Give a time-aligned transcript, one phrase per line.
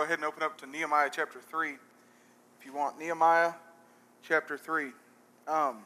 [0.00, 1.72] go ahead and open up to Nehemiah chapter 3
[2.58, 2.98] if you want.
[2.98, 3.52] Nehemiah
[4.26, 4.92] chapter 3.
[5.46, 5.80] Um,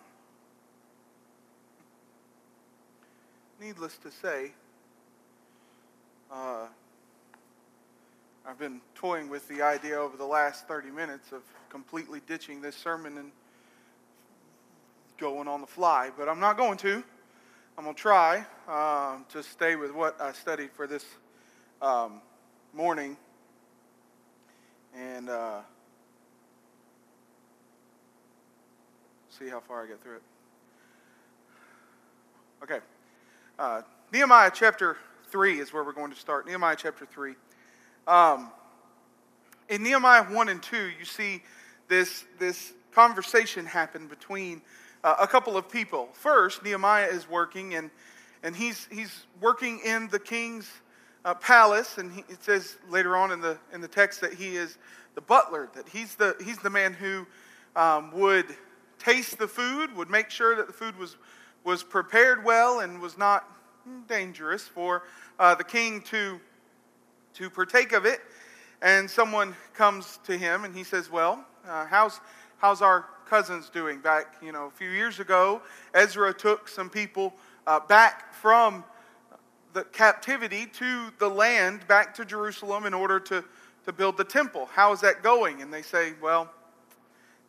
[3.61, 4.53] needless to say,
[6.33, 6.67] uh,
[8.47, 12.77] I've been toying with the idea over the last 30 minutes of completely ditching this
[12.77, 13.33] sermon and
[15.19, 17.03] going on the fly, but I'm not going to.
[17.77, 21.05] I'm going to try uh, to stay with what I studied for this
[21.83, 22.21] um,
[22.73, 23.17] morning.
[24.97, 25.61] And uh,
[29.29, 30.23] see how far I get through it.
[32.63, 32.79] Okay.
[33.59, 34.97] Uh, Nehemiah chapter
[35.31, 36.47] 3 is where we're going to start.
[36.47, 37.35] Nehemiah chapter 3.
[38.07, 38.51] Um,
[39.69, 41.43] in Nehemiah 1 and 2, you see
[41.89, 44.63] this, this conversation happen between
[45.03, 46.09] uh, a couple of people.
[46.13, 47.91] First, Nehemiah is working, and,
[48.43, 50.71] and he's, he's working in the king's
[51.25, 54.57] uh, palace, and he, it says later on in the, in the text that he
[54.57, 54.79] is
[55.15, 57.27] the butler, that he's the, he's the man who
[57.77, 58.47] um, would
[58.99, 61.17] taste the food, would make sure that the food was,
[61.65, 63.49] was prepared well and was not
[64.09, 65.05] dangerous for
[65.39, 66.41] uh, the king to,
[67.35, 68.21] to partake of it.
[68.83, 72.21] And someone comes to him and he says, Well, uh, how's,
[72.59, 74.01] how's our cousins doing?
[74.01, 75.63] Back, you know, a few years ago,
[75.95, 77.35] Ezra took some people
[77.67, 78.85] uh, back from
[79.75, 83.45] the captivity to the land, back to Jerusalem in order to,
[83.85, 84.69] to build the temple.
[84.73, 85.61] How is that going?
[85.61, 86.51] And they say, Well,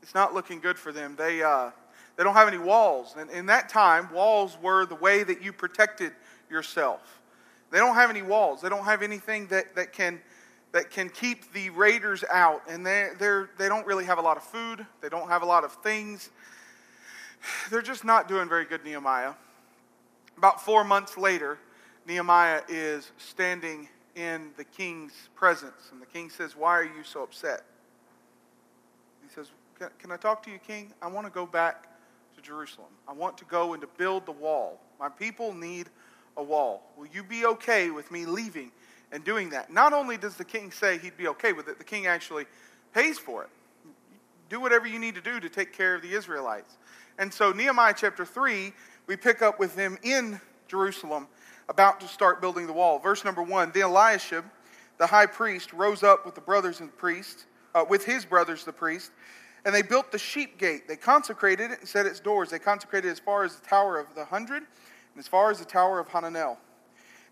[0.02, 1.16] it's not looking good for them.
[1.16, 1.70] They, uh,
[2.18, 3.16] they don't have any walls.
[3.18, 6.12] And in that time, walls were the way that you protected
[6.50, 7.22] yourself.
[7.72, 8.62] They don't have any walls.
[8.62, 10.22] They don't have anything that, that, can,
[10.72, 12.62] that can keep the raiders out.
[12.70, 14.86] And they, they're, they don't really have a lot of food.
[15.02, 16.30] They don't have a lot of things.
[17.70, 19.34] They're just not doing very good, Nehemiah.
[20.38, 21.58] About four months later,
[22.06, 25.90] Nehemiah is standing in the king's presence.
[25.92, 27.64] And the king says, Why are you so upset?
[29.24, 30.94] He says, Can, can I talk to you, king?
[31.02, 31.88] I want to go back
[32.36, 32.90] to Jerusalem.
[33.08, 34.80] I want to go and to build the wall.
[35.00, 35.90] My people need
[36.38, 36.84] a wall.
[36.98, 38.72] Will you be okay with me leaving
[39.12, 39.72] and doing that?
[39.72, 42.46] Not only does the king say he'd be okay with it, the king actually
[42.94, 43.50] pays for it.
[44.50, 46.78] Do whatever you need to do to take care of the Israelites.
[47.18, 48.74] And so, Nehemiah chapter 3,
[49.08, 51.28] we pick up with them in Jerusalem,
[51.70, 53.00] about to start building the wall.
[53.00, 54.46] Verse number 1 Then Eliashib,
[54.98, 58.64] the high priest, rose up with the brothers and the priests, uh, with his brothers
[58.64, 59.12] the priest,
[59.66, 60.88] and they built the sheep gate.
[60.88, 62.50] They consecrated it and set its doors.
[62.52, 65.66] They consecrated as far as the Tower of the Hundred and as far as the
[65.66, 66.58] Tower of Hananel.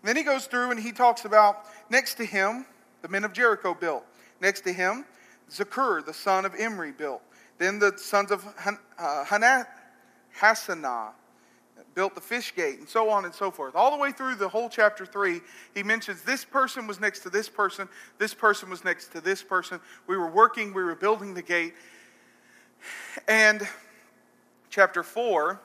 [0.02, 2.66] And then he goes through and he talks about next to him,
[3.02, 4.04] the men of Jericho built.
[4.40, 5.04] Next to him,
[5.50, 7.22] Zakur, the son of Imri, built.
[7.58, 9.24] Then the sons of Han- uh,
[11.94, 13.74] built the fish gate, and so on and so forth.
[13.74, 15.40] All the way through the whole chapter 3,
[15.74, 17.88] he mentions this person was next to this person,
[18.18, 19.80] this person was next to this person.
[20.06, 21.74] We were working, we were building the gate.
[23.28, 23.66] And
[24.70, 25.60] chapter 4,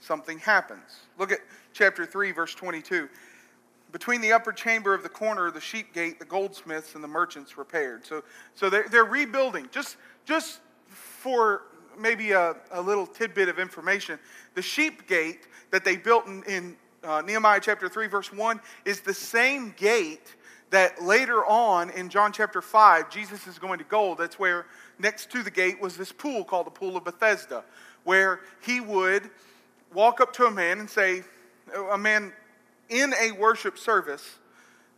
[0.00, 1.00] something happens.
[1.18, 1.40] Look at
[1.72, 3.08] chapter 3, verse 22.
[3.90, 7.08] Between the upper chamber of the corner of the sheep gate, the goldsmiths and the
[7.08, 8.04] merchants repaired.
[8.04, 8.22] So,
[8.54, 9.68] so they're, they're rebuilding.
[9.70, 9.96] Just,
[10.26, 11.62] just for
[11.98, 14.18] maybe a, a little tidbit of information,
[14.54, 19.00] the sheep gate that they built in, in uh, Nehemiah chapter 3, verse 1, is
[19.00, 20.34] the same gate
[20.70, 24.14] that later on in John chapter 5, Jesus is going to go.
[24.14, 24.66] That's where
[24.98, 27.64] next to the gate was this pool called the Pool of Bethesda,
[28.04, 29.30] where he would
[29.94, 31.22] walk up to a man and say,
[31.90, 32.32] a man
[32.88, 34.38] in a worship service,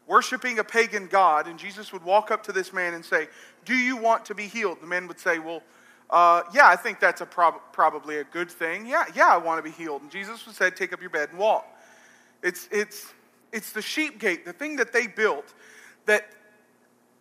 [0.07, 3.29] worshiping a pagan god, and Jesus would walk up to this man and say,
[3.65, 4.81] Do you want to be healed?
[4.81, 5.63] The man would say, Well,
[6.11, 8.87] uh, yeah, I think that's a prob- probably a good thing.
[8.87, 10.03] Yeah, yeah, I want to be healed.
[10.03, 11.67] And Jesus would say, Take up your bed and walk.
[12.43, 13.13] It's, it's,
[13.53, 15.55] it's the sheep gate, the thing that they built,
[16.07, 16.29] that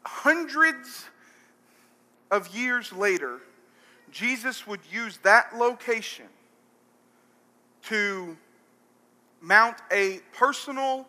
[0.03, 1.05] hundreds
[2.31, 3.39] of years later,
[4.11, 6.25] Jesus would use that location
[7.83, 8.35] to
[9.41, 11.07] mount a personal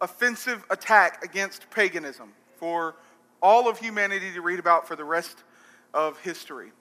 [0.00, 2.94] offensive attack against paganism for
[3.42, 5.44] all of humanity to read about for the rest
[5.94, 6.72] of history.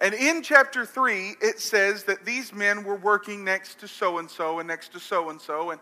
[0.00, 4.30] And in chapter 3, it says that these men were working next to so and
[4.30, 5.70] so and next to so and so.
[5.70, 5.80] And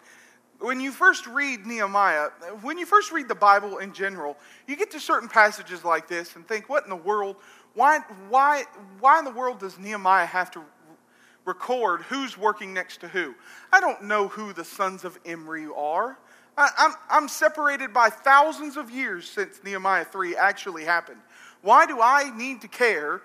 [0.58, 2.28] when you first read Nehemiah,
[2.60, 6.36] when you first read the Bible in general, you get to certain passages like this
[6.36, 7.36] and think, what in the world?
[7.74, 8.64] Why, why,
[8.98, 10.62] why in the world does Nehemiah have to
[11.44, 13.34] record who's working next to who.
[13.72, 16.18] I don't know who the sons of Imri are.
[16.56, 21.20] I, I'm, I'm separated by thousands of years since Nehemiah 3 actually happened.
[21.62, 23.20] Why do I need to care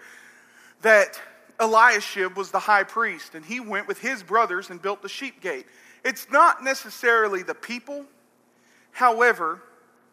[0.82, 1.20] that
[1.60, 5.42] Eliashib was the high priest and he went with his brothers and built the sheep
[5.42, 5.66] gate?
[6.04, 8.06] It's not necessarily the people.
[8.92, 9.62] However,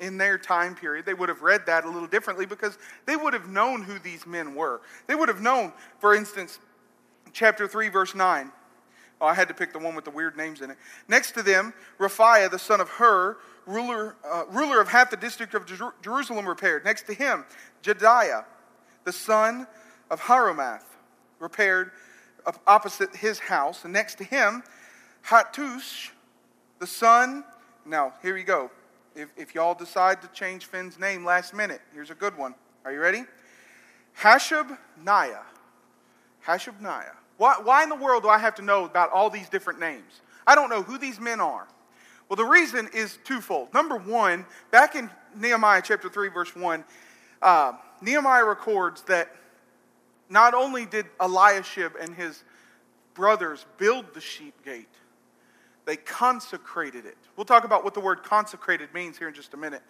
[0.00, 2.76] in their time period, they would have read that a little differently because
[3.06, 4.80] they would have known who these men were.
[5.06, 6.58] They would have known, for instance,
[7.32, 8.50] chapter 3, verse 9.
[9.20, 10.76] Oh, I had to pick the one with the weird names in it.
[11.06, 13.36] Next to them, Rephaiah, the son of Hur,
[13.66, 16.84] ruler, uh, ruler of half the district of Jer- Jerusalem, repaired.
[16.84, 17.44] Next to him,
[17.82, 18.44] Jedaiah,
[19.04, 19.66] the son
[20.10, 20.82] of Harumaph,
[21.38, 21.90] repaired
[22.66, 23.84] opposite his house.
[23.84, 24.62] And next to him,
[25.26, 26.10] Hattush,
[26.78, 27.44] the son.
[27.84, 28.70] Now, here you go.
[29.14, 32.54] If, if y'all decide to change Finn's name last minute, here's a good one.
[32.84, 33.24] Are you ready?
[34.20, 35.42] Hashabniah.
[36.46, 37.14] Hashabniah.
[37.36, 40.20] Why, why in the world do I have to know about all these different names?
[40.46, 41.66] I don't know who these men are.
[42.28, 43.74] Well, the reason is twofold.
[43.74, 46.84] Number one, back in Nehemiah chapter 3, verse 1,
[47.42, 49.34] uh, Nehemiah records that
[50.28, 52.42] not only did Eliashib and his
[53.14, 54.88] brothers build the sheep gate,
[55.84, 57.16] they consecrated it.
[57.36, 59.82] We'll talk about what the word consecrated means here in just a minute.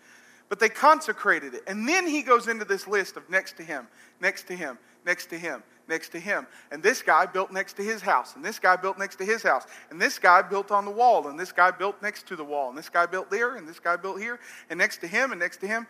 [0.49, 1.63] But they consecrated it.
[1.67, 3.87] And then he goes into this list of next to him,
[4.21, 6.47] next to him, next to him, next to him.
[6.71, 8.37] And this guy built next to his house.
[8.37, 9.65] And this guy built next to his house.
[9.91, 11.29] And this guy built on the wall.
[11.29, 12.69] And this guy built next to the wall.
[12.69, 13.57] And this guy built there.
[13.57, 14.41] And this guy built here.
[14.69, 15.31] And next to him.
[15.31, 15.87] And next to him.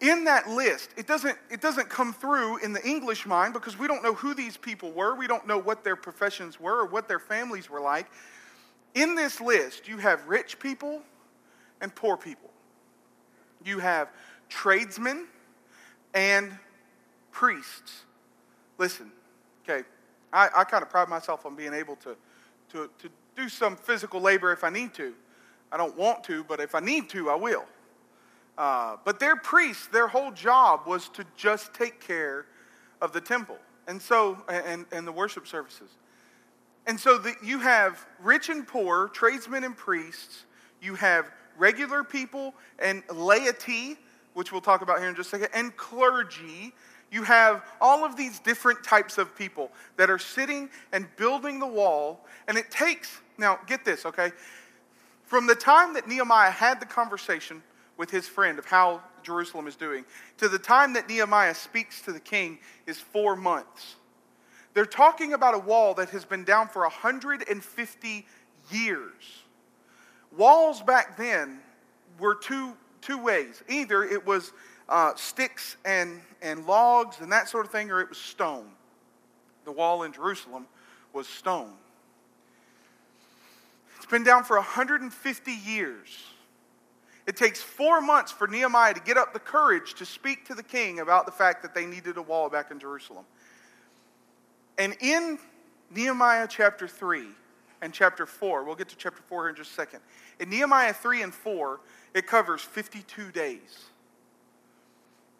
[0.00, 3.86] In that list, it doesn't, it doesn't come through in the English mind because we
[3.86, 5.14] don't know who these people were.
[5.14, 8.06] We don't know what their professions were or what their families were like.
[8.94, 11.02] In this list, you have rich people
[11.80, 12.50] and poor people.
[13.64, 14.08] You have
[14.48, 15.26] tradesmen
[16.14, 16.58] and
[17.30, 18.04] priests.
[18.78, 19.12] Listen,
[19.62, 19.86] okay,
[20.32, 22.16] I, I kind of pride myself on being able to,
[22.72, 25.14] to, to do some physical labor if I need to.
[25.70, 27.66] I don't want to, but if I need to, I will.
[28.58, 32.46] Uh, but their priests, their whole job was to just take care
[33.02, 35.90] of the temple and so and, and the worship services.
[36.86, 40.44] And so the, you have rich and poor, tradesmen and priests.
[40.80, 43.96] You have regular people and laity,
[44.34, 46.72] which we'll talk about here in just a second, and clergy.
[47.10, 51.66] You have all of these different types of people that are sitting and building the
[51.66, 52.24] wall.
[52.48, 54.30] And it takes, now get this, okay?
[55.24, 57.62] From the time that Nehemiah had the conversation
[57.96, 60.04] with his friend of how Jerusalem is doing
[60.38, 63.96] to the time that Nehemiah speaks to the king is four months.
[64.74, 68.26] They're talking about a wall that has been down for 150
[68.70, 69.42] years.
[70.36, 71.60] Walls back then
[72.18, 74.52] were two, two ways either it was
[74.88, 78.68] uh, sticks and, and logs and that sort of thing, or it was stone.
[79.64, 80.66] The wall in Jerusalem
[81.12, 81.72] was stone.
[83.96, 86.24] It's been down for 150 years.
[87.26, 90.62] It takes four months for Nehemiah to get up the courage to speak to the
[90.62, 93.24] king about the fact that they needed a wall back in Jerusalem.
[94.78, 95.38] And in
[95.94, 97.26] Nehemiah chapter 3
[97.82, 100.00] and chapter 4, we'll get to chapter 4 here in just a second.
[100.38, 101.80] In Nehemiah 3 and 4,
[102.14, 103.86] it covers 52 days.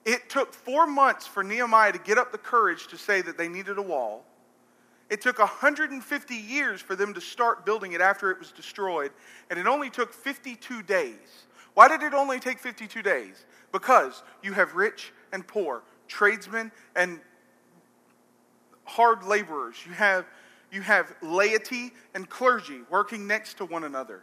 [0.05, 3.49] It took four months for Nehemiah to get up the courage to say that they
[3.49, 4.25] needed a wall.
[5.11, 9.13] It took 150 years for them to start building it after it was destroyed,
[9.51, 11.47] and it only took 52 days.
[11.77, 13.45] Why did it only take 52 days?
[13.71, 17.21] Because you have rich and poor, tradesmen and
[18.85, 19.77] hard laborers.
[19.87, 20.25] You have,
[20.73, 24.23] you have laity and clergy working next to one another.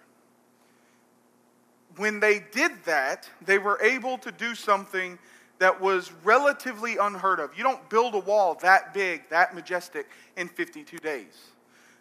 [1.97, 5.19] When they did that, they were able to do something
[5.59, 7.55] that was relatively unheard of.
[7.55, 11.51] You don't build a wall that big, that majestic in 52 days.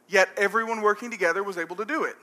[0.09, 2.17] Yet everyone working together was able to do it.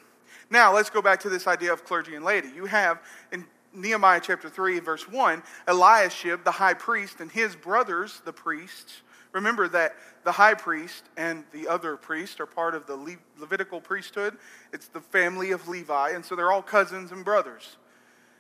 [0.50, 2.50] Now, let's go back to this idea of clergy and laity.
[2.56, 3.02] You have
[3.32, 9.02] in Nehemiah chapter 3, verse 1, Eliashib, the high priest, and his brothers, the priests,
[9.32, 13.80] Remember that the high priest and the other priest are part of the Le- Levitical
[13.80, 14.38] priesthood.
[14.74, 17.78] It's the family of Levi, and so they're all cousins and brothers.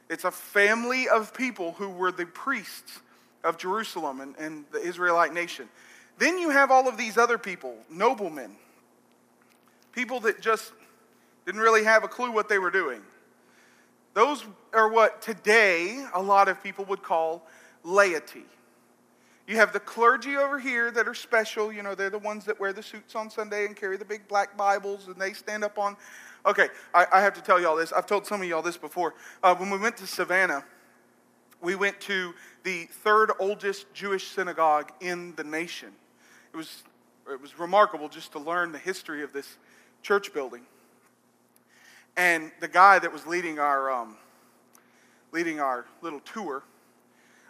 [0.09, 3.01] It's a family of people who were the priests
[3.43, 5.69] of Jerusalem and, and the Israelite nation.
[6.17, 8.55] Then you have all of these other people, noblemen,
[9.91, 10.73] people that just
[11.49, 13.01] didn't really have a clue what they were doing.
[14.13, 17.47] Those are what today a lot of people would call
[17.83, 18.45] laity.
[19.47, 21.73] You have the clergy over here that are special.
[21.73, 24.27] You know, they're the ones that wear the suits on Sunday and carry the big
[24.27, 25.97] black Bibles and they stand up on.
[26.45, 27.91] Okay, I, I have to tell y'all this.
[27.93, 29.15] I've told some of y'all this before.
[29.41, 30.63] Uh, when we went to Savannah,
[31.63, 35.89] we went to the third oldest Jewish synagogue in the nation.
[36.53, 36.83] It was,
[37.27, 39.57] it was remarkable just to learn the history of this
[40.03, 40.61] church building.
[42.17, 44.17] And the guy that was leading our, um,
[45.31, 46.63] leading our little tour,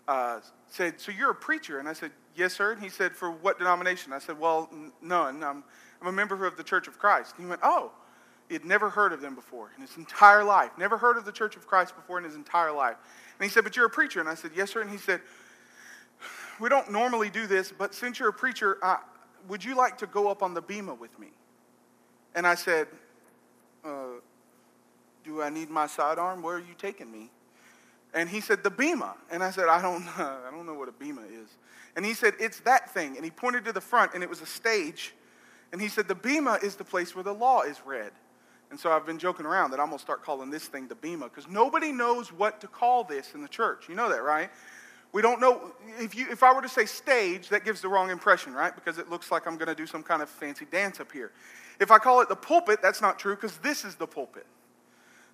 [0.07, 1.79] uh, said, So you're a preacher?
[1.79, 2.71] And I said, Yes, sir.
[2.71, 4.13] And he said, For what denomination?
[4.13, 4.69] I said, Well,
[5.01, 5.43] none.
[5.43, 5.63] I'm,
[6.01, 7.35] I'm a member of the Church of Christ.
[7.37, 7.91] And he went, Oh,
[8.47, 11.31] He had never heard of them before in his entire life, never heard of the
[11.31, 12.97] Church of Christ before in his entire life.
[13.39, 14.19] And he said, But you're a preacher.
[14.19, 14.81] And I said, Yes, sir.
[14.81, 15.21] And he said,
[16.59, 18.97] We don't normally do this, but since you're a preacher, uh,
[19.47, 21.29] would you like to go up on the bema with me?
[22.35, 22.87] And I said,
[23.83, 24.19] uh,
[25.23, 26.41] Do I need my sidearm?
[26.41, 27.29] Where are you taking me?
[28.13, 29.15] And he said, The bema.
[29.31, 31.49] And I said, I don't, I don't know what a bema is.
[31.95, 33.15] And he said, It's that thing.
[33.15, 35.13] And he pointed to the front, and it was a stage.
[35.71, 38.11] And he said, The bema is the place where the law is read.
[38.71, 40.95] And so I've been joking around that I'm going to start calling this thing the
[40.95, 43.89] bema because nobody knows what to call this in the church.
[43.89, 44.49] You know that, right?
[45.11, 45.73] We don't know.
[45.97, 48.73] If, you, if I were to say stage, that gives the wrong impression, right?
[48.73, 51.31] Because it looks like I'm going to do some kind of fancy dance up here.
[51.79, 54.45] If I call it the pulpit, that's not true because this is the pulpit.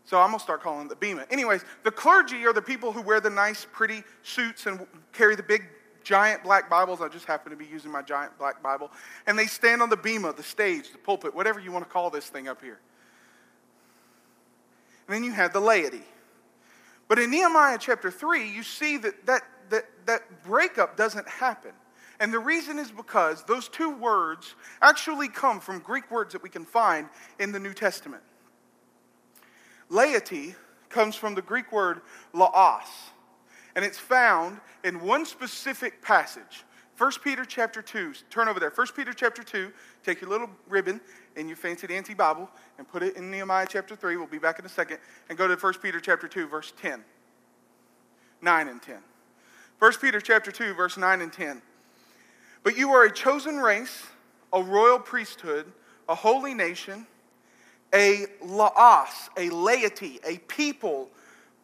[0.05, 1.25] So I'm going to start calling the bema.
[1.31, 5.43] Anyways, the clergy are the people who wear the nice, pretty suits and carry the
[5.43, 5.63] big,
[6.03, 7.01] giant black Bibles.
[7.01, 8.91] I just happen to be using my giant black Bible.
[9.25, 12.11] And they stand on the bema, the stage, the pulpit, whatever you want to call
[12.11, 12.79] this thing up here.
[15.07, 16.03] And then you have the laity.
[17.07, 21.71] But in Nehemiah chapter 3, you see that that, that, that breakup doesn't happen.
[22.19, 26.49] And the reason is because those two words actually come from Greek words that we
[26.49, 27.09] can find
[27.39, 28.23] in the New Testament.
[29.89, 30.55] Laity
[30.89, 32.01] comes from the Greek word
[32.33, 32.87] laos,
[33.75, 36.63] and it's found in one specific passage.
[36.97, 38.71] 1 Peter chapter 2, turn over there.
[38.73, 39.69] 1 Peter chapter 2,
[40.05, 41.01] take your little ribbon
[41.35, 44.15] in your fancy dancy Bible and put it in Nehemiah chapter 3.
[44.15, 44.99] We'll be back in a second.
[45.27, 47.03] And go to 1 Peter chapter 2, verse 10.
[48.41, 48.95] 9 and 10.
[49.79, 51.61] 1 Peter chapter 2, verse 9 and 10.
[52.63, 54.03] But you are a chosen race,
[54.53, 55.71] a royal priesthood,
[56.07, 57.05] a holy nation,
[57.95, 61.09] a laos, a laity, a people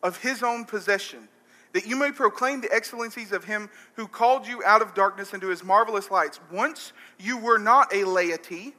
[0.01, 1.27] of his own possession,
[1.73, 5.49] that you may proclaim the excellencies of him who called you out of darkness into
[5.49, 6.39] his marvelous lights.
[6.51, 8.73] Once you were not a laity,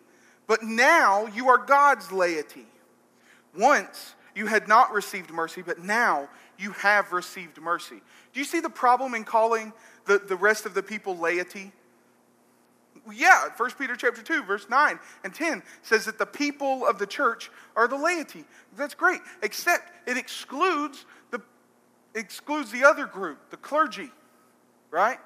[0.47, 2.67] but now you are God's laity.
[3.57, 6.29] Once you had not received mercy, but now
[6.59, 8.01] you have received mercy.
[8.33, 9.73] Do you see the problem in calling
[10.07, 11.73] the, the rest of the people laity?
[13.11, 17.07] Yeah, 1 Peter chapter 2, verse 9 and 10 says that the people of the
[17.07, 18.45] church are the laity.
[18.77, 21.41] That's great, except it excludes the
[22.15, 24.11] excludes the other group, the clergy,
[24.91, 25.19] right?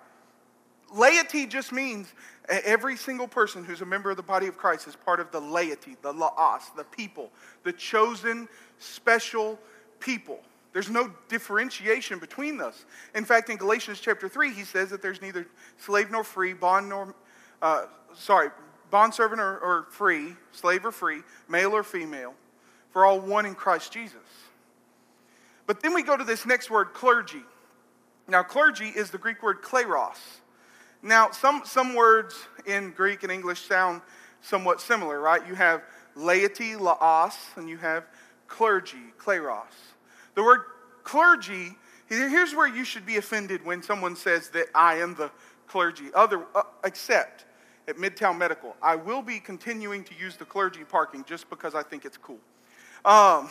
[0.95, 2.15] Laity just means
[2.49, 5.41] every single person who's a member of the body of Christ is part of the
[5.41, 7.31] laity, the laos, the people,
[7.65, 9.59] the chosen, special
[9.99, 10.41] people.
[10.73, 12.85] There's no differentiation between us.
[13.15, 15.47] In fact, in Galatians chapter 3, he says that there's neither
[15.79, 17.15] slave nor free, bond nor,
[17.63, 18.51] uh, sorry,
[18.91, 22.35] bondservant or, or free, slave or free, male or female,
[22.91, 24.17] for all one in Christ Jesus.
[25.67, 27.43] But then we go to this next word, clergy.
[28.29, 30.19] Now, clergy is the Greek word kleros.
[31.03, 32.35] Now, some, some words
[32.67, 34.01] in Greek and English sound
[34.41, 35.47] somewhat similar, right?
[35.47, 35.83] You have
[36.15, 38.05] laity, laos, and you have
[38.49, 39.65] clergy, kleros.
[40.35, 40.63] The word
[41.03, 41.77] clergy,
[42.09, 45.31] here's where you should be offended when someone says that I am the
[45.67, 46.07] clergy.
[46.15, 47.46] Other, uh, except
[47.89, 51.83] at Midtown Medical, I will be continuing to use the clergy parking just because I
[51.83, 52.39] think it's cool.
[53.05, 53.51] Um,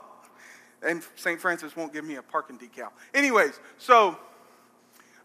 [0.84, 1.40] and St.
[1.40, 2.90] Francis won't give me a parking decal.
[3.14, 4.18] Anyways, so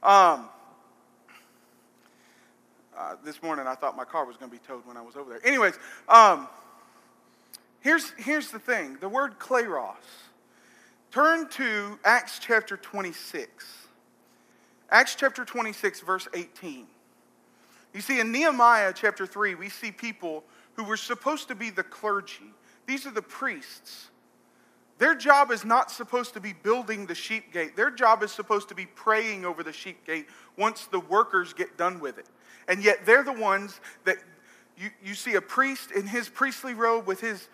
[0.02, 0.48] um,
[2.96, 5.16] uh, this morning I thought my car was going to be towed when I was
[5.16, 5.44] over there.
[5.44, 5.74] Anyways,
[6.08, 6.48] um,
[7.80, 9.96] here's, here's the thing the word kleros.
[11.10, 13.88] Turn to Acts chapter 26.
[14.90, 16.86] Acts chapter 26, verse 18.
[17.92, 20.44] You see, in Nehemiah chapter 3, we see people
[20.74, 22.52] who were supposed to be the clergy.
[22.86, 24.10] These are the priests.
[24.98, 27.74] Their job is not supposed to be building the sheep gate.
[27.74, 30.26] Their job is supposed to be praying over the sheep gate
[30.58, 32.26] once the workers get done with it.
[32.68, 34.18] And yet they're the ones that
[34.76, 37.48] you, you see a priest in his priestly robe with his,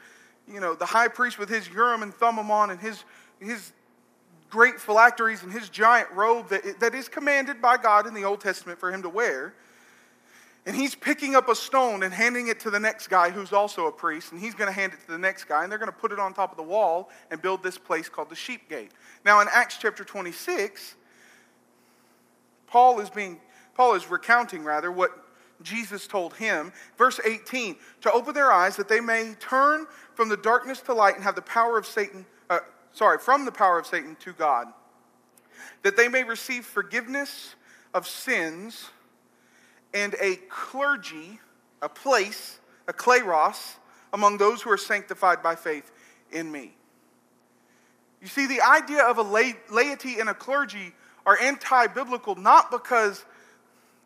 [0.52, 3.04] you know, the high priest with his Urim and Thummim on and his,
[3.38, 3.72] his
[4.50, 8.40] great phylacteries and his giant robe that, that is commanded by God in the Old
[8.40, 9.54] Testament for him to wear.
[10.66, 13.87] And he's picking up a stone and handing it to the next guy who's also
[13.87, 15.92] a priest, and he's going to hand it to the next guy, and they're going
[15.92, 18.68] to put it on top of the wall and build this place called the sheep
[18.68, 18.90] gate.
[19.25, 20.96] Now, in Acts chapter 26,
[22.66, 23.40] Paul is being
[23.76, 25.11] Paul is recounting rather what
[25.62, 26.73] Jesus told him.
[26.96, 31.14] Verse 18, to open their eyes that they may turn from the darkness to light
[31.14, 32.61] and have the power of Satan, uh,
[32.92, 34.68] sorry, from the power of Satan to God,
[35.82, 37.54] that they may receive forgiveness
[37.92, 38.90] of sins
[39.96, 41.40] and a clergy,
[41.80, 43.76] a place, a kleros,
[44.12, 45.90] among those who are sanctified by faith
[46.30, 46.76] in me.
[48.20, 50.92] You see, the idea of a laity and a clergy
[51.24, 53.24] are anti biblical not because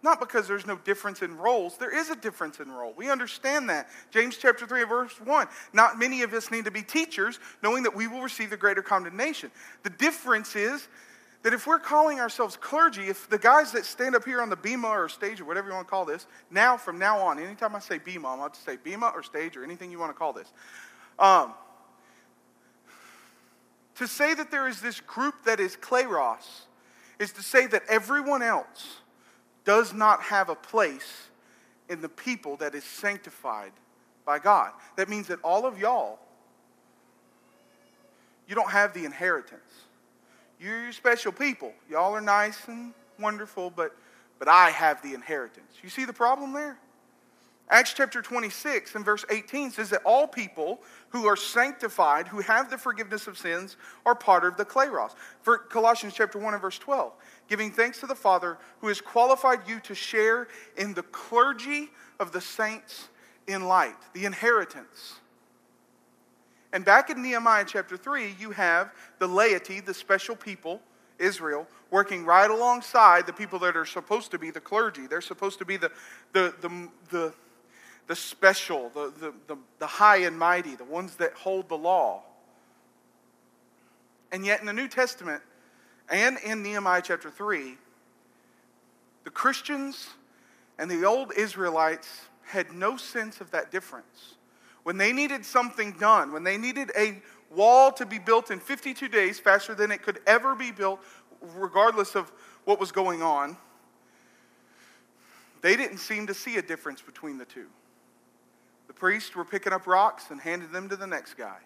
[0.03, 1.77] Not because there's no difference in roles.
[1.77, 2.95] There is a difference in role.
[2.97, 3.89] We understand that.
[4.11, 5.47] James chapter 3, verse 1.
[5.75, 8.83] Not many of us need to be teachers, knowing that we will receive the greater
[8.83, 9.51] condemnation.
[9.83, 10.89] The difference is
[11.43, 14.57] that if we're calling ourselves clergy, if the guys that stand up here on the
[14.57, 17.75] bema or stage or whatever you want to call this, now from now on, anytime
[17.75, 20.19] I say bema, I'm about to say bema or stage or anything you want to
[20.19, 20.53] call this.
[21.19, 21.55] Um,
[23.97, 26.63] to say that there is this group that is kleros
[27.19, 28.97] is to say that everyone else
[29.65, 31.29] does not have a place
[31.89, 33.73] in the people that is sanctified
[34.25, 34.73] by God.
[34.97, 36.19] That means that all of y'all,
[38.49, 39.61] you don't have the inheritance.
[40.61, 41.73] You're special people.
[41.89, 43.97] Y'all are nice and wonderful, but,
[44.39, 45.73] but I have the inheritance.
[45.83, 46.79] You see the problem there?
[47.71, 52.69] Acts chapter 26 and verse 18 says that all people who are sanctified, who have
[52.69, 55.15] the forgiveness of sins, are part of the kleros.
[55.43, 57.13] For Colossians chapter 1 and verse 12,
[57.49, 62.33] giving thanks to the Father who has qualified you to share in the clergy of
[62.33, 63.09] the saints
[63.47, 65.20] in light, the inheritance.
[66.73, 70.81] And back in Nehemiah chapter 3, you have the laity, the special people,
[71.19, 75.07] Israel, working right alongside the people that are supposed to be the clergy.
[75.07, 75.91] They're supposed to be the,
[76.33, 77.35] the, the, the
[78.11, 82.25] the special, the, the, the, the high and mighty, the ones that hold the law.
[84.33, 85.45] And yet in the New Testament
[86.09, 87.77] and in Nehemiah chapter 3,
[89.23, 90.09] the Christians
[90.77, 94.35] and the old Israelites had no sense of that difference.
[94.91, 97.23] When they needed something done, when they needed a
[97.55, 100.99] wall to be built in 52 days, faster than it could ever be built,
[101.55, 102.33] regardless of
[102.65, 103.57] what was going on,
[105.61, 107.69] they didn't seem to see a difference between the two.
[108.89, 111.59] The priests were picking up rocks and handed them to the next guy.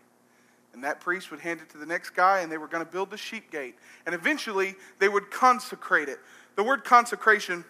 [0.74, 2.92] And that priest would hand it to the next guy, and they were going to
[2.92, 3.76] build the sheep gate.
[4.04, 6.18] And eventually, they would consecrate it.
[6.56, 7.64] The word consecration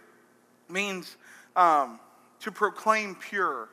[0.68, 1.16] means
[1.54, 2.00] um,
[2.40, 3.68] to proclaim pure.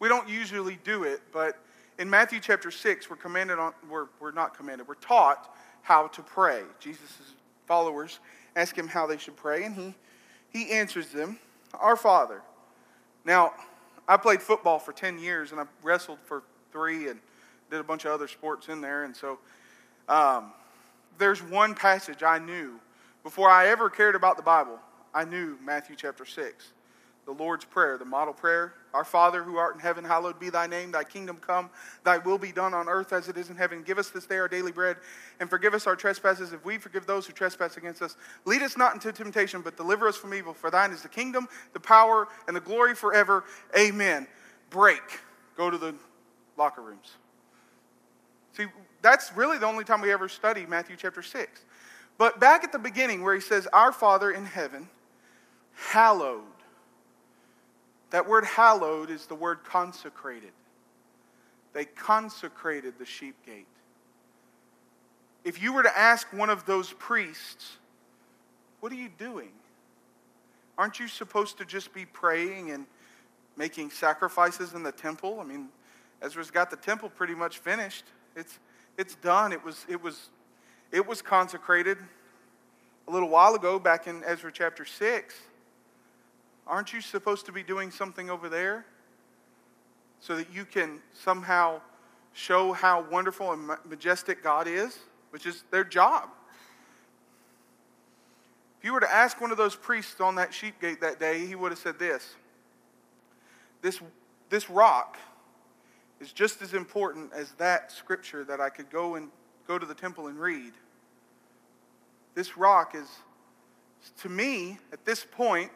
[0.00, 1.58] We don't usually do it, but
[1.98, 6.22] in Matthew chapter 6, we're commanded on, we're, we're not commanded, we're taught how to
[6.22, 6.62] pray.
[6.78, 7.34] Jesus'
[7.66, 8.20] followers
[8.56, 9.94] ask him how they should pray, and he,
[10.50, 11.38] he answers them
[11.74, 12.42] Our Father
[13.28, 13.52] now,
[14.08, 17.20] I played football for 10 years and I wrestled for three and
[17.70, 19.04] did a bunch of other sports in there.
[19.04, 19.38] And so
[20.08, 20.52] um,
[21.18, 22.80] there's one passage I knew
[23.22, 24.78] before I ever cared about the Bible.
[25.12, 26.72] I knew Matthew chapter 6
[27.28, 28.72] the Lord's Prayer, the model prayer.
[28.94, 30.92] Our Father who art in heaven, hallowed be thy name.
[30.92, 31.68] Thy kingdom come,
[32.02, 33.82] thy will be done on earth as it is in heaven.
[33.82, 34.96] Give us this day our daily bread,
[35.38, 38.16] and forgive us our trespasses if we forgive those who trespass against us.
[38.46, 40.54] Lead us not into temptation, but deliver us from evil.
[40.54, 43.44] For thine is the kingdom, the power, and the glory forever.
[43.78, 44.26] Amen.
[44.70, 45.02] Break.
[45.54, 45.94] Go to the
[46.56, 47.16] locker rooms.
[48.54, 48.64] See,
[49.02, 51.60] that's really the only time we ever study Matthew chapter 6.
[52.16, 54.88] But back at the beginning, where he says, Our Father in heaven,
[55.74, 56.40] hallowed
[58.10, 60.52] that word hallowed is the word consecrated.
[61.72, 63.66] They consecrated the sheep gate.
[65.44, 67.76] If you were to ask one of those priests,
[68.80, 69.50] what are you doing?
[70.76, 72.86] Aren't you supposed to just be praying and
[73.56, 75.40] making sacrifices in the temple?
[75.40, 75.68] I mean,
[76.22, 78.04] Ezra's got the temple pretty much finished.
[78.36, 78.58] It's,
[78.96, 79.52] it's done.
[79.52, 80.30] It was, it, was,
[80.92, 81.98] it was consecrated
[83.06, 85.34] a little while ago back in Ezra chapter 6.
[86.68, 88.84] Aren't you supposed to be doing something over there
[90.20, 91.80] so that you can somehow
[92.34, 94.98] show how wonderful and majestic God is,
[95.30, 96.28] which is their job?
[98.78, 101.46] If you were to ask one of those priests on that sheep gate that day,
[101.46, 102.36] he would have said this
[103.80, 104.00] This,
[104.50, 105.16] this rock
[106.20, 109.30] is just as important as that scripture that I could go and
[109.66, 110.74] go to the temple and read.
[112.34, 113.08] This rock is,
[114.22, 115.72] to me, at this point,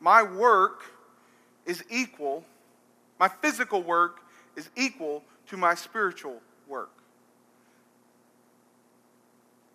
[0.00, 0.82] my work
[1.66, 2.44] is equal,
[3.18, 4.20] my physical work
[4.56, 6.90] is equal to my spiritual work.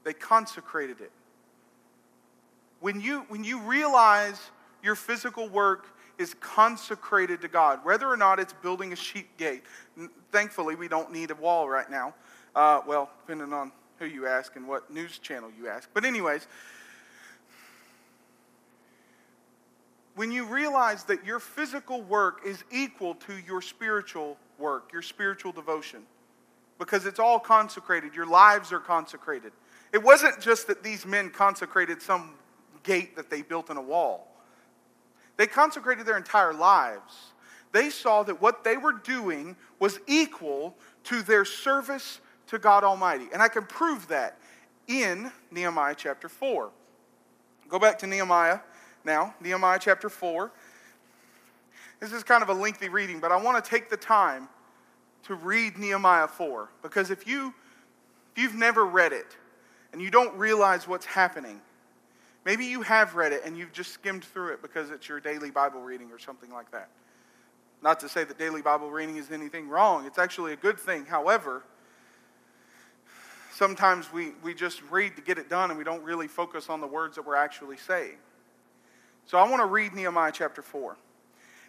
[0.04, 1.12] They consecrated it.
[2.80, 4.40] When you, when you realize
[4.84, 9.64] your physical work is consecrated to God, whether or not it's building a sheep gate,
[10.32, 12.14] thankfully we don't need a wall right now.
[12.56, 15.90] Uh, well, depending on who you ask and what news channel you ask.
[15.94, 16.48] But, anyways,
[20.16, 25.52] when you realize that your physical work is equal to your spiritual work, your spiritual
[25.52, 26.04] devotion,
[26.78, 29.52] because it's all consecrated, your lives are consecrated.
[29.92, 32.36] It wasn't just that these men consecrated some
[32.84, 34.28] gate that they built in a wall,
[35.38, 37.32] they consecrated their entire lives.
[37.72, 43.30] They saw that what they were doing was equal to their service to God Almighty.
[43.34, 44.38] And I can prove that
[44.88, 46.70] in Nehemiah chapter 4.
[47.68, 48.60] Go back to Nehemiah
[49.06, 50.52] now, Nehemiah chapter 4.
[52.00, 54.50] This is kind of a lengthy reading, but I want to take the time
[55.24, 57.54] to read Nehemiah 4 because if you
[58.36, 59.38] if you've never read it
[59.92, 61.62] and you don't realize what's happening,
[62.46, 65.52] maybe you have read it and you've just skimmed through it because it's your daily
[65.52, 66.90] Bible reading or something like that.
[67.84, 71.06] Not to say that daily Bible reading is anything wrong, it's actually a good thing.
[71.06, 71.64] However,
[73.54, 76.82] sometimes we, we just read to get it done and we don't really focus on
[76.82, 78.18] the words that we're actually saying.
[79.26, 80.98] So I want to read Nehemiah chapter 4.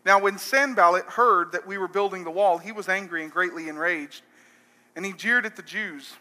[0.04, 3.68] Now, when Sanballat heard that we were building the wall, he was angry and greatly
[3.68, 4.22] enraged,
[4.96, 6.12] and he jeered at the Jews.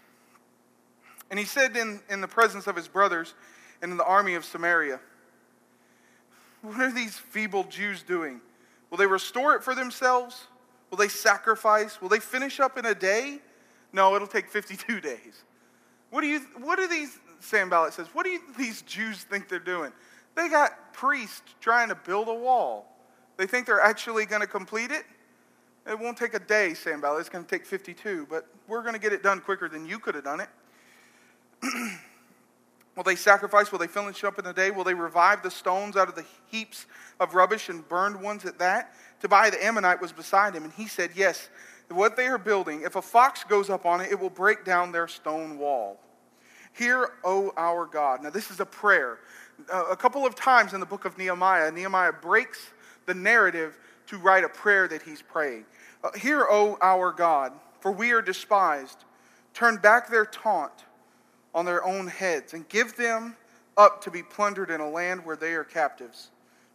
[1.29, 3.33] And he said in, in the presence of his brothers
[3.81, 4.99] and in the army of Samaria,
[6.61, 8.39] What are these feeble Jews doing?
[8.89, 10.47] Will they restore it for themselves?
[10.89, 12.01] Will they sacrifice?
[12.01, 13.39] Will they finish up in a day?
[13.91, 15.43] No, it'll take 52 days.
[16.09, 19.59] What do you what do these Sanballat says, what do you, these Jews think they're
[19.59, 19.91] doing?
[20.35, 22.89] They got priests trying to build a wall.
[23.37, 25.03] They think they're actually going to complete it.
[25.87, 27.19] It won't take a day, Sanballat.
[27.19, 29.99] It's going to take 52, but we're going to get it done quicker than you
[29.99, 30.49] could have done it.
[32.95, 33.71] Will they sacrifice?
[33.71, 34.71] Will they finish up in a day?
[34.71, 36.85] Will they revive the stones out of the heaps
[37.19, 38.93] of rubbish and burned ones at that?
[39.19, 41.49] Tobiah the Ammonite was beside him, and he said, Yes,
[41.89, 44.91] what they are building, if a fox goes up on it, it will break down
[44.91, 45.99] their stone wall.
[46.73, 48.23] Hear, O our God.
[48.23, 49.19] Now, this is a prayer.
[49.71, 52.71] Uh, a couple of times in the book of Nehemiah, Nehemiah breaks
[53.05, 55.65] the narrative to write a prayer that he's praying.
[56.03, 59.05] Uh, Hear, O our God, for we are despised.
[59.53, 60.85] Turn back their taunt
[61.53, 63.35] on their own heads and give them
[63.77, 66.31] up to be plundered in a land where they are captives.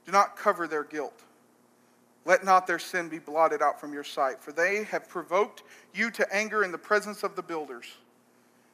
[0.07, 1.23] Do not cover their guilt.
[2.25, 5.62] Let not their sin be blotted out from your sight, for they have provoked
[5.95, 7.87] you to anger in the presence of the builders.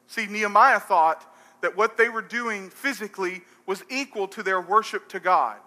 [0.07, 5.19] See, Nehemiah thought that what they were doing physically was equal to their worship to
[5.19, 5.57] God.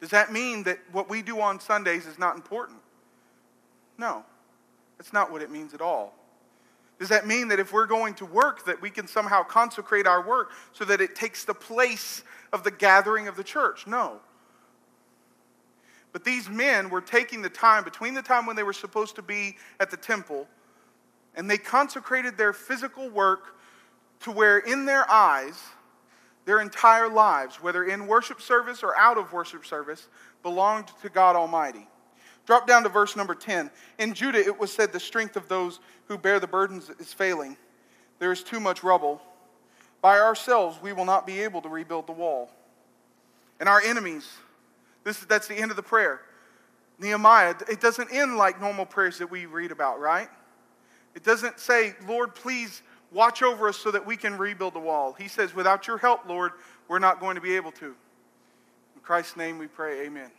[0.00, 2.78] Does that mean that what we do on Sundays is not important?
[3.98, 4.24] No,
[4.98, 6.14] that's not what it means at all.
[6.98, 10.26] Does that mean that if we're going to work, that we can somehow consecrate our
[10.26, 12.22] work so that it takes the place
[12.52, 13.86] of the gathering of the church?
[13.86, 14.20] No.
[16.12, 19.22] But these men were taking the time between the time when they were supposed to
[19.22, 20.48] be at the temple
[21.34, 23.55] and they consecrated their physical work
[24.20, 25.60] to where, in their eyes,
[26.44, 30.08] their entire lives, whether in worship service or out of worship service,
[30.42, 31.88] belonged to God Almighty.
[32.46, 33.70] Drop down to verse number 10.
[33.98, 37.56] In Judah, it was said, The strength of those who bear the burdens is failing.
[38.20, 39.20] There is too much rubble.
[40.00, 42.50] By ourselves, we will not be able to rebuild the wall.
[43.58, 44.28] And our enemies,
[45.02, 46.20] this, that's the end of the prayer.
[47.00, 50.28] Nehemiah, it doesn't end like normal prayers that we read about, right?
[51.16, 55.12] It doesn't say, Lord, please watch over us so that we can rebuild the wall.
[55.12, 56.52] He says, without your help, Lord,
[56.88, 57.86] we're not going to be able to.
[57.86, 60.30] In Christ's name we pray, amen.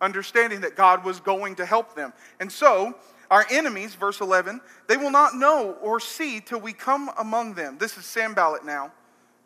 [0.00, 2.12] Understanding that God was going to help them.
[2.40, 2.94] And so,
[3.30, 7.78] our enemies, verse 11, they will not know or see till we come among them.
[7.78, 8.92] This is Sanballat now.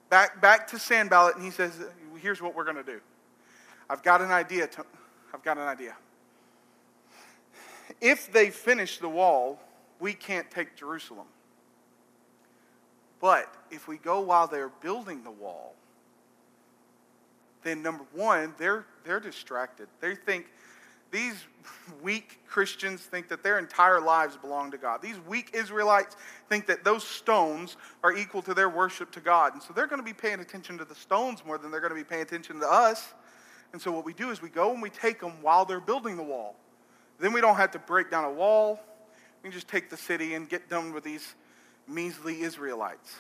[0.09, 1.73] Back, back to Sanballat, and he says,
[2.17, 3.01] Here's what we're going to do.
[3.89, 4.67] I've got an idea.
[4.67, 4.85] To,
[5.33, 5.97] I've got an idea.
[8.01, 9.59] If they finish the wall,
[9.99, 11.27] we can't take Jerusalem.
[13.21, 15.75] But if we go while they're building the wall,
[17.63, 19.89] then number one, they're, they're distracted.
[20.01, 20.47] They think,
[21.11, 21.35] these
[22.03, 25.03] weak Christians think that their entire lives belong to God.
[25.03, 26.17] These weak Israelites
[26.49, 29.55] think that those stones are equal to their worship to God.
[29.55, 31.91] And so they're going to be paying attention to the stones more than they're going
[31.93, 33.13] to be paying attention to us.
[33.73, 36.17] And so what we do is we go and we take them while they're building
[36.17, 36.57] the wall.
[37.19, 38.81] Then we don't have to break down a wall.
[39.43, 41.35] We can just take the city and get done with these
[41.91, 43.17] measly Israelites.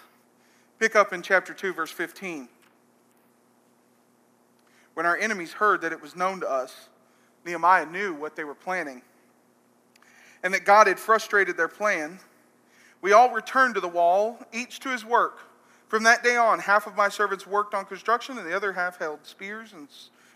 [0.78, 2.48] Pick up in chapter 2, verse 15.
[4.94, 6.88] When our enemies heard that it was known to us,
[7.44, 9.02] Nehemiah knew what they were planning
[10.42, 12.18] and that God had frustrated their plan.
[13.02, 15.40] We all returned to the wall, each to his work.
[15.88, 18.98] From that day on, half of my servants worked on construction, and the other half
[18.98, 19.88] held spears and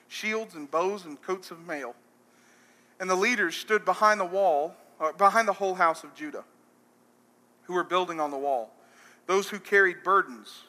[0.09, 1.95] shields and bows and coats of mail.
[3.01, 6.45] And the leaders stood behind the wall uh, behind the whole house of Judah,
[7.65, 8.71] who were building on the wall.
[9.27, 10.65] Those who carried burdens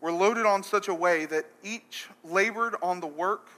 [0.00, 3.48] were loaded on such a way that each labored on the work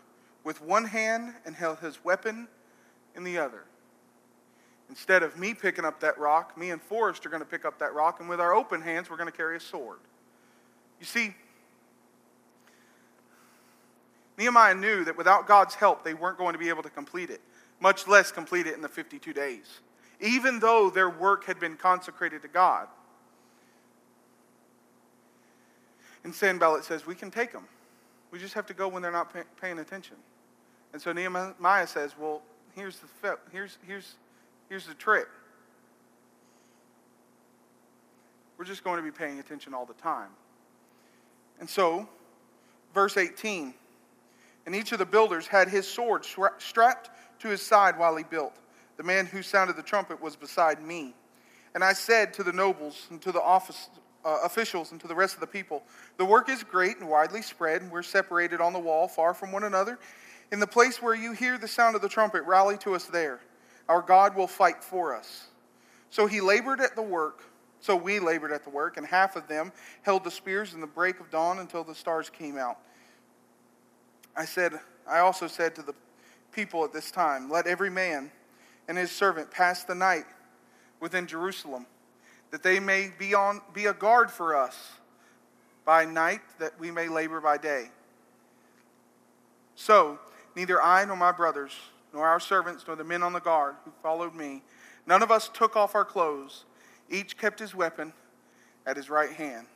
[0.44, 2.48] with one hand and held his weapon
[3.14, 3.64] in the other.
[4.88, 7.78] Instead of me picking up that rock, me and Forrest are going to pick up
[7.78, 10.00] that rock, and with our open hands, we're going to carry a sword.
[10.98, 11.35] You see,
[14.37, 17.40] Nehemiah knew that without God's help, they weren't going to be able to complete it
[17.83, 19.81] much less complete it in the 52 days,
[20.23, 22.87] even though their work had been consecrated to God.
[26.25, 27.65] And Sanballat says, We can take them.
[28.31, 30.17] We just have to go when they're not pay- paying attention.
[30.93, 32.41] And so Nehemiah says, Well,
[32.75, 34.15] here's the, here's, here's,
[34.69, 35.27] here's the trick.
[38.57, 40.29] We're just going to be paying attention all the time.
[41.59, 42.09] And so,
[42.95, 43.75] verse 18
[44.67, 48.55] And each of the builders had his sword strapped to his side while he built.
[49.03, 51.12] The man who sounded the trumpet was beside me.
[51.75, 53.91] And I said to the nobles and to the office,
[54.25, 55.83] uh, officials and to the rest of the people,
[56.19, 59.51] The work is great and widely spread, and we're separated on the wall, far from
[59.51, 59.99] one another.
[60.53, 63.41] In the place where you hear the sound of the trumpet, rally to us there.
[63.88, 65.49] Our God will fight for us.
[66.11, 67.43] So he labored at the work.
[67.81, 70.87] So we labored at the work, and half of them held the spears in the
[70.87, 72.79] break of dawn until the stars came out.
[74.37, 75.95] I said, I also said to the
[76.53, 78.31] people at this time, Let every man
[78.88, 80.25] and his servant pass the night
[81.01, 81.87] within Jerusalem,
[82.51, 84.92] that they may be, on, be a guard for us
[85.85, 87.90] by night, that we may labor by day.
[89.75, 90.18] So,
[90.55, 91.73] neither I nor my brothers,
[92.12, 94.62] nor our servants, nor the men on the guard who followed me,
[95.07, 96.64] none of us took off our clothes.
[97.11, 98.12] Each kept his weapon
[98.87, 99.66] at his right hand.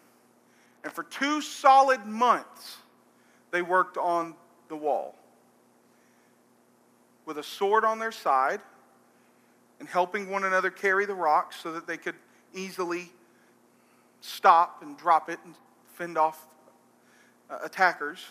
[0.85, 2.77] And for two solid months,
[3.51, 4.35] they worked on
[4.69, 5.17] the wall
[7.25, 8.61] with a sword on their side
[9.79, 12.15] and helping one another carry the rocks so that they could
[12.55, 13.11] easily
[14.21, 15.55] stop and drop it and
[15.95, 16.47] fend off
[17.51, 18.25] uh, attackers.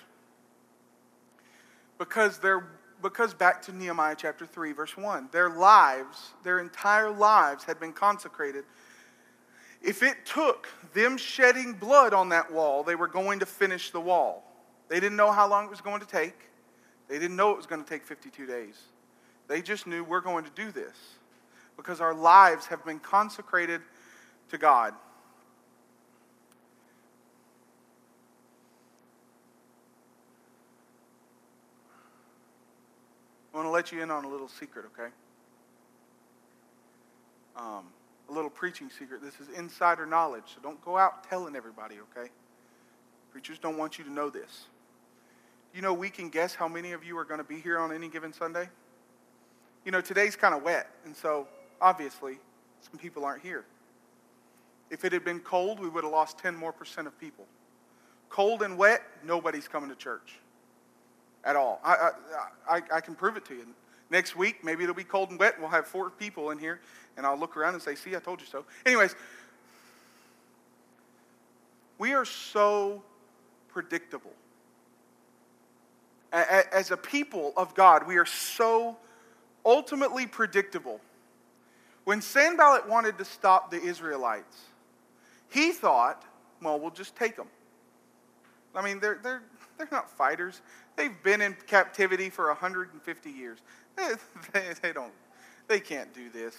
[1.97, 2.67] Because they're
[3.01, 7.93] because back to Nehemiah chapter 3 verse 1 their lives their entire lives had been
[7.93, 8.63] consecrated.
[9.81, 14.01] If it took them shedding blood on that wall they were going to finish the
[14.01, 14.43] wall.
[14.87, 16.35] They didn't know how long it was going to take.
[17.07, 18.79] They didn't know it was going to take 52 days.
[19.47, 20.95] They just knew we're going to do this
[21.77, 23.81] because our lives have been consecrated
[24.49, 24.93] to God.
[33.53, 35.09] I want to let you in on a little secret, okay?
[37.55, 37.85] Um,
[38.29, 39.21] a little preaching secret.
[39.21, 42.29] This is insider knowledge, so don't go out telling everybody, okay?
[43.31, 44.65] Preachers don't want you to know this.
[45.73, 47.93] You know, we can guess how many of you are going to be here on
[47.93, 48.67] any given Sunday.
[49.85, 51.47] You know, today's kind of wet, and so
[51.81, 52.37] obviously,
[52.81, 53.65] some people aren't here.
[54.89, 57.45] If it had been cold, we would have lost 10 more percent of people.
[58.29, 60.39] Cold and wet, nobody's coming to church
[61.43, 61.79] at all.
[61.83, 62.11] I,
[62.67, 63.65] I, I, I can prove it to you.
[64.09, 65.59] Next week, maybe it'll be cold and wet.
[65.59, 66.79] We'll have four people in here,
[67.17, 68.65] and I'll look around and say, See, I told you so.
[68.85, 69.15] Anyways,
[71.97, 73.01] we are so
[73.69, 74.31] predictable.
[76.31, 78.97] As a people of God, we are so
[79.65, 80.99] ultimately predictable
[82.05, 84.57] when Sanballat wanted to stop the Israelites,
[85.49, 86.23] he thought,
[86.61, 87.47] well, we'll just take them.
[88.73, 89.43] I mean, they're, they're,
[89.77, 90.61] they're not fighters.
[90.95, 93.59] They've been in captivity for 150 years.
[94.51, 95.13] They, they, don't,
[95.69, 96.55] they can't do this.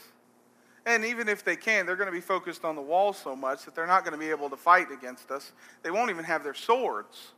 [0.87, 3.65] And even if they can, they're going to be focused on the wall so much
[3.67, 5.53] that they're not going to be able to fight against us.
[5.83, 7.33] They won't even have their swords.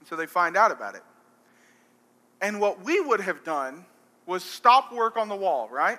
[0.00, 1.02] And so they find out about it.
[2.42, 3.86] And what we would have done
[4.26, 5.98] was stop work on the wall, right?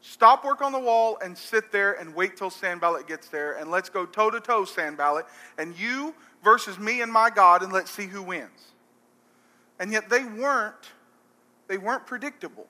[0.00, 3.70] Stop work on the wall and sit there and wait till Sanballat gets there, and
[3.70, 5.24] let's go toe to toe, Sanballat,
[5.56, 8.72] and you versus me and my God, and let's see who wins.
[9.78, 10.74] And yet they weren't,
[11.68, 12.66] they weren't predictable.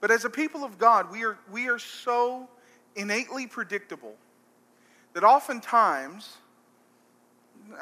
[0.00, 2.48] But as a people of God, we are, we are so
[2.94, 4.14] innately predictable
[5.14, 6.36] that oftentimes,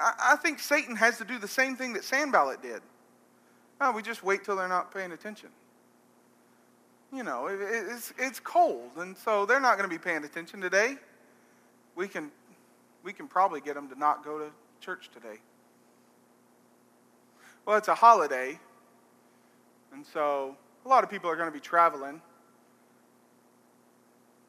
[0.01, 2.81] I, think Satan has to do the same thing that Sanballat did.
[3.81, 5.51] Oh, we just wait till they're not paying attention
[7.15, 10.61] you know, it, it's, it's cold, and so they're not going to be paying attention
[10.61, 10.97] today.
[11.95, 12.31] We can,
[13.05, 14.47] we can probably get them to not go to
[14.81, 15.39] church today.
[17.67, 18.59] Well, it's a holiday,
[19.93, 22.23] and so a lot of people are going to be traveling.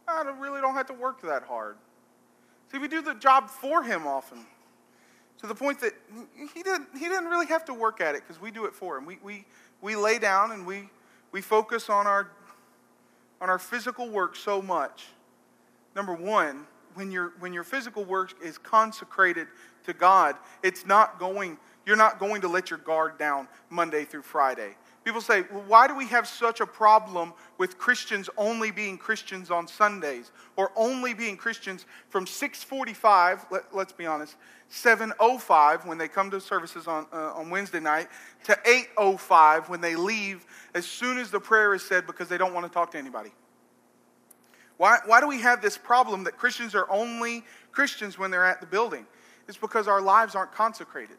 [0.07, 1.75] I don't, really don't have to work that hard.
[2.71, 4.39] See, we do the job for him often.
[5.39, 5.93] To the point that
[6.53, 8.97] he didn't, he didn't really have to work at it because we do it for
[8.97, 9.05] him.
[9.05, 9.45] We, we,
[9.81, 10.89] we lay down and we,
[11.33, 12.29] we focus on our
[13.43, 15.07] on our physical work so much.
[15.97, 19.47] Number one, when your, when your physical work is consecrated
[19.83, 24.21] to God, it's not going, you're not going to let your guard down Monday through
[24.21, 24.77] Friday.
[25.03, 29.51] People say, well, why do we have such a problem with Christians only being Christians
[29.51, 34.35] on Sundays or only being Christians from 645, let, us be honest,
[34.69, 38.07] 705 when they come to services on, uh, on Wednesday night
[38.45, 42.53] to 805 when they leave as soon as the prayer is said because they don't
[42.53, 43.31] want to talk to anybody?
[44.77, 48.61] Why, why do we have this problem that Christians are only Christians when they're at
[48.61, 49.05] the building?
[49.47, 51.17] It's because our lives aren't consecrated.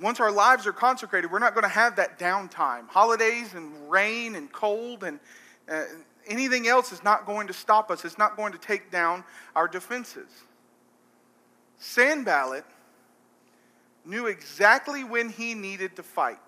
[0.00, 2.88] Once our lives are consecrated, we're not going to have that downtime.
[2.88, 5.20] Holidays and rain and cold and
[5.68, 5.84] uh,
[6.26, 8.04] anything else is not going to stop us.
[8.04, 10.30] It's not going to take down our defenses.
[11.78, 12.64] Sanballat
[14.04, 16.38] knew exactly when he needed to fight.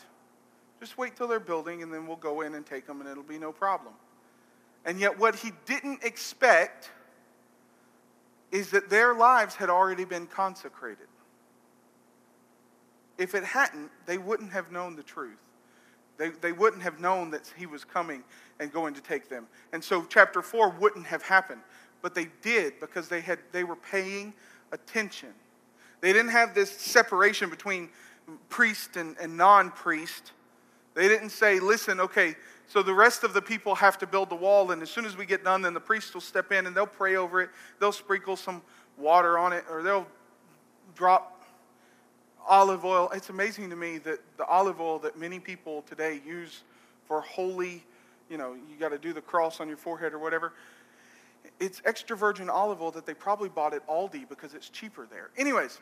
[0.81, 3.23] Just wait till they're building and then we'll go in and take them and it'll
[3.23, 3.95] be no problem.
[4.85, 6.91] And yet, what he didn't expect
[8.51, 11.07] is that their lives had already been consecrated.
[13.23, 15.39] If it hadn't, they wouldn't have known the truth.
[16.19, 18.25] They, they wouldn't have known that he was coming
[18.59, 19.47] and going to take them.
[19.73, 21.61] And so chapter 4 wouldn't have happened.
[22.03, 24.35] But they did because they, had, they were paying
[24.73, 25.29] attention.
[26.01, 27.91] They didn't have this separation between
[28.49, 30.33] priest and, and non priest.
[30.95, 32.35] They didn't say, listen, okay,
[32.67, 35.17] so the rest of the people have to build the wall, and as soon as
[35.17, 37.51] we get done, then the priest will step in and they'll pray over it.
[37.79, 38.63] They'll sprinkle some
[38.99, 40.09] water on it, or they'll
[40.97, 41.32] drop
[42.49, 43.11] olive oil.
[43.15, 46.63] It's amazing to me that the olive oil that many people today use
[47.07, 47.85] for holy,
[48.29, 50.53] you know, you got to do the cross on your forehead or whatever.
[51.61, 55.31] It's extra virgin olive oil that they probably bought at Aldi because it's cheaper there.
[55.37, 55.81] Anyways,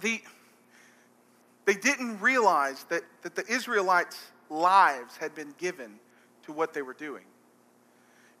[0.00, 0.20] the
[1.64, 4.18] they didn't realize that, that the Israelites'
[4.50, 5.98] lives had been given
[6.42, 7.24] to what they were doing.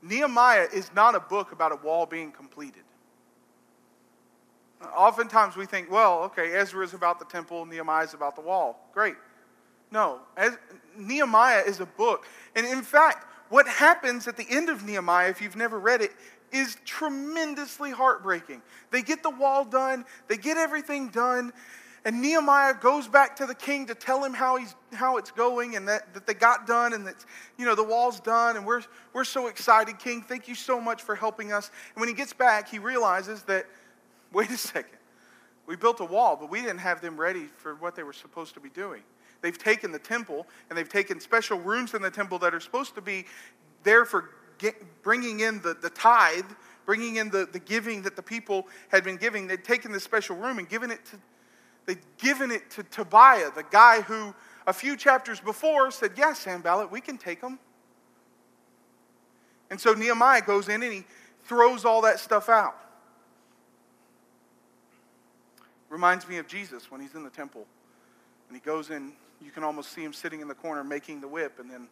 [0.02, 2.82] Nehemiah is not a book about a wall being completed.
[4.96, 8.88] Oftentimes we think, well, okay, Ezra is about the temple, Nehemiah is about the wall.
[8.92, 9.14] Great.
[9.90, 10.58] No, as,
[10.96, 12.26] Nehemiah is a book.
[12.56, 16.12] And in fact, what happens at the end of Nehemiah, if you've never read it,
[16.52, 18.62] is tremendously heartbreaking.
[18.90, 21.52] They get the wall done, they get everything done,
[22.04, 25.74] and Nehemiah goes back to the king to tell him how, he's, how it's going
[25.76, 27.24] and that, that they got done and that,
[27.56, 28.82] you know, the wall's done and we're,
[29.14, 30.20] we're so excited, king.
[30.20, 31.70] Thank you so much for helping us.
[31.94, 33.66] And when he gets back, he realizes that,
[34.34, 34.98] wait a second,
[35.66, 38.54] we built a wall, but we didn't have them ready for what they were supposed
[38.54, 39.02] to be doing.
[39.40, 42.94] They've taken the temple and they've taken special rooms in the temple that are supposed
[42.94, 43.26] to be
[43.82, 46.44] there for get, bringing in the, the tithe,
[46.86, 49.46] bringing in the, the giving that the people had been giving.
[49.46, 51.18] They'd taken this special room and given it to
[51.86, 54.34] They'd given it to Tobiah, the guy who
[54.66, 57.58] a few chapters before said, Yes, Sanballat, we can take them.
[59.70, 61.04] And so Nehemiah goes in and he
[61.44, 62.76] throws all that stuff out.
[65.94, 67.66] Reminds me of Jesus when he's in the temple.
[68.48, 71.28] And he goes in, you can almost see him sitting in the corner making the
[71.28, 71.86] whip, and then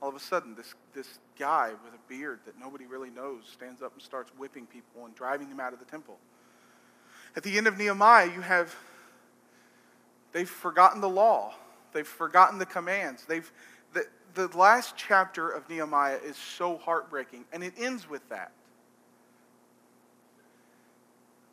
[0.00, 3.82] all of a sudden, this, this guy with a beard that nobody really knows stands
[3.82, 6.16] up and starts whipping people and driving them out of the temple.
[7.36, 8.74] At the end of Nehemiah, you have
[10.32, 11.52] They've forgotten the law.
[11.92, 13.26] They've forgotten the commands.
[13.26, 13.52] They've,
[13.92, 18.52] the, the last chapter of Nehemiah is so heartbreaking, and it ends with that.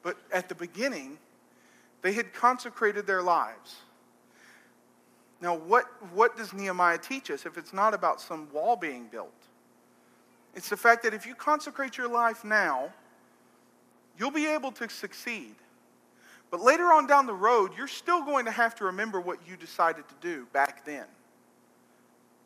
[0.02, 1.18] But at the beginning,
[2.02, 3.78] they had consecrated their lives.
[5.42, 9.34] Now, what, what does Nehemiah teach us if it's not about some wall being built?
[10.54, 12.92] It's the fact that if you consecrate your life now,
[14.18, 15.56] you'll be able to succeed.
[16.52, 19.56] But later on down the road, you're still going to have to remember what you
[19.56, 21.06] decided to do back then.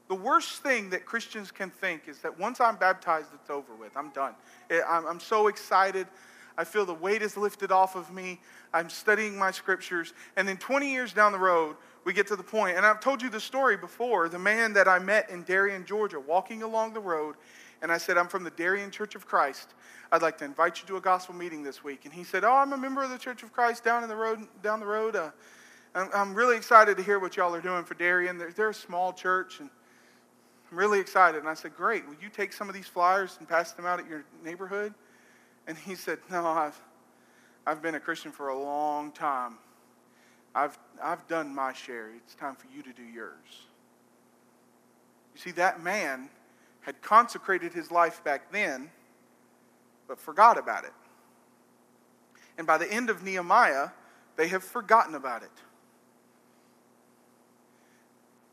[0.09, 3.95] The worst thing that Christians can think is that once I'm baptized, it's over with.
[3.95, 4.35] I'm done.
[4.69, 6.07] Eh, I'm so excited.
[6.57, 8.39] I feel the weight is lifted off of me.
[8.73, 10.13] I'm studying my scriptures.
[10.35, 12.77] And then 20 years down the road, we get to the point.
[12.77, 16.19] and I've told you the story before the man that I met in Darien, Georgia,
[16.19, 17.35] walking along the road,
[17.81, 19.73] and I said, I'm from the Darien Church of Christ.
[20.11, 22.05] I'd like to invite you to a gospel meeting this week.
[22.05, 24.15] And he said, Oh, I'm a member of the Church of Christ down in the
[24.15, 24.47] road.
[24.61, 25.15] Down the road.
[25.15, 25.31] Uh,
[25.95, 28.37] I'm, I'm, really excited to hear what y'all are doing for Darien.
[28.37, 29.69] They're, they're a small church, and
[30.71, 31.39] I'm really excited.
[31.39, 32.07] And I said, Great.
[32.07, 34.93] Will you take some of these flyers and pass them out at your neighborhood?
[35.67, 36.79] And he said, No, I've,
[37.65, 39.57] I've been a Christian for a long time.
[40.55, 42.11] I've, I've done my share.
[42.15, 43.67] It's time for you to do yours.
[45.33, 46.29] You see, that man
[46.81, 48.91] had consecrated his life back then,
[50.07, 50.93] but forgot about it.
[52.57, 53.89] And by the end of Nehemiah,
[54.35, 55.49] they have forgotten about it.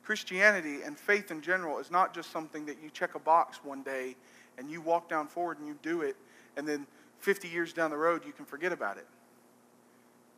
[0.02, 3.82] Christianity and faith in general is not just something that you check a box one
[3.82, 4.16] day
[4.58, 6.16] and you walk down forward and you do it,
[6.56, 6.86] and then
[7.20, 9.06] 50 years down the road you can forget about it.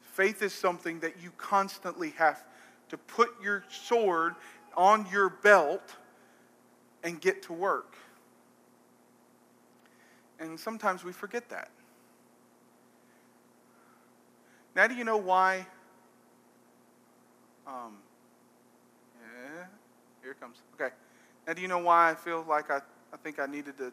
[0.01, 2.45] Faith is something that you constantly have
[2.91, 4.35] to put your sword
[4.76, 5.97] on your belt
[7.03, 7.97] and get to work.
[10.39, 11.70] And sometimes we forget that.
[14.74, 15.66] Now, do you know why?
[17.66, 17.99] Um,
[19.20, 19.64] yeah,
[20.22, 20.57] here comes.
[20.74, 20.93] Okay.
[21.47, 22.80] Now, do you know why I feel like I,
[23.12, 23.93] I think I needed to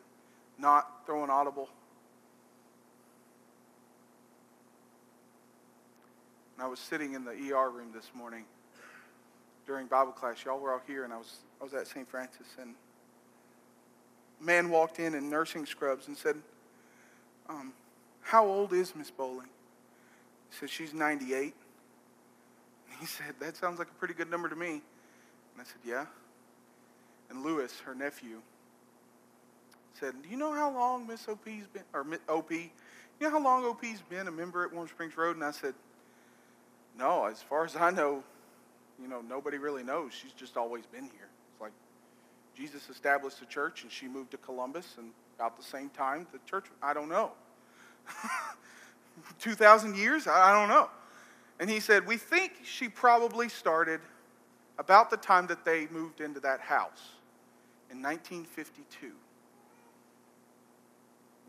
[0.58, 1.70] not throw an audible?
[6.62, 8.46] I was sitting in the ER room this morning
[9.66, 10.44] during Bible class.
[10.44, 12.10] Y'all were all here, and I was, I was at St.
[12.10, 12.48] Francis.
[12.60, 12.76] And
[14.42, 16.36] a man walked in in nursing scrubs and said,
[17.48, 17.74] um,
[18.22, 19.48] How old is Miss Bowling?
[20.50, 21.42] He said, She's 98.
[21.42, 21.54] And
[23.00, 24.70] he said, That sounds like a pretty good number to me.
[24.70, 24.82] And
[25.60, 26.06] I said, Yeah.
[27.30, 28.42] And Lewis, her nephew,
[30.00, 32.70] said, Do you know how long Miss OP's been, or OP, you
[33.22, 35.36] know how long OP's been a member at Warm Springs Road?
[35.36, 35.74] And I said,
[37.00, 38.24] No, as far as I know,
[39.02, 40.12] you know, nobody really knows.
[40.14, 41.30] She's just always been here.
[41.52, 41.72] It's like
[42.56, 46.40] Jesus established the church and she moved to Columbus, and about the same time, the
[46.46, 47.32] church, I don't know.
[49.40, 50.28] 2,000 years?
[50.28, 50.90] I don't know.
[51.60, 54.02] And he said, We think she probably started
[54.78, 57.16] about the time that they moved into that house
[57.90, 59.14] in 1952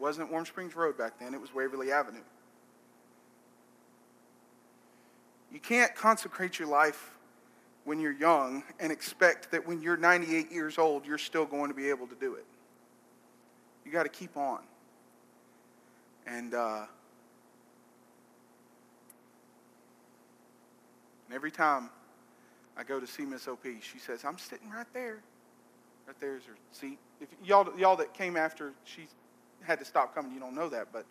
[0.00, 2.22] wasn't Warm Springs Road back then, it was Waverly Avenue.
[5.52, 7.10] You can't consecrate your life
[7.84, 11.74] when you're young and expect that when you're 98 years old, you're still going to
[11.74, 12.44] be able to do it.
[13.84, 14.60] You got to keep on.
[16.26, 16.86] And, uh,
[21.26, 21.90] and every time
[22.76, 25.18] I go to see Miss OP, she says, I'm sitting right there.
[26.06, 26.98] Right there's her seat.
[27.20, 29.08] If y'all, y'all that came after, she
[29.62, 30.32] had to stop coming.
[30.32, 31.04] You don't know that, but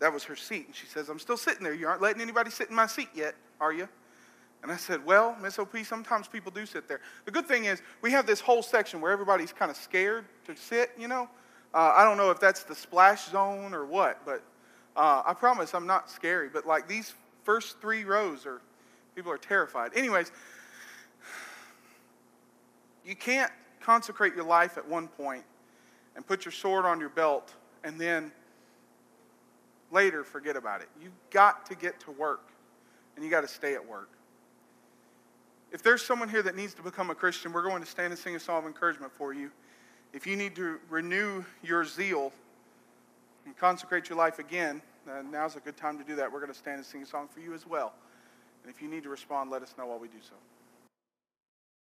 [0.00, 0.66] that was her seat.
[0.66, 1.74] And she says, I'm still sitting there.
[1.74, 3.88] You aren't letting anybody sit in my seat yet, are you?
[4.62, 7.00] And I said, Well, Miss OP, sometimes people do sit there.
[7.24, 10.56] The good thing is, we have this whole section where everybody's kind of scared to
[10.56, 11.28] sit, you know.
[11.72, 14.42] Uh, I don't know if that's the splash zone or what, but
[14.96, 16.48] uh, I promise I'm not scary.
[16.48, 18.60] But like these first three rows are,
[19.14, 19.92] people are terrified.
[19.94, 20.32] Anyways,
[23.04, 25.44] you can't consecrate your life at one point
[26.16, 28.30] and put your sword on your belt and then
[29.90, 30.88] later forget about it.
[31.00, 32.48] You've got to get to work
[33.16, 34.10] and you got to stay at work.
[35.72, 38.18] If there's someone here that needs to become a Christian, we're going to stand and
[38.18, 39.50] sing a song of encouragement for you.
[40.12, 42.32] If you need to renew your zeal
[43.46, 46.30] and consecrate your life again, uh, now's a good time to do that.
[46.32, 47.92] We're going to stand and sing a song for you as well.
[48.62, 50.34] And if you need to respond, let us know while we do so.